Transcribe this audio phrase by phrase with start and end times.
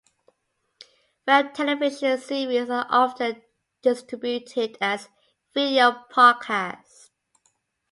[1.27, 3.43] Web television series are often
[3.83, 5.09] distributed as
[5.53, 7.11] video podcasts.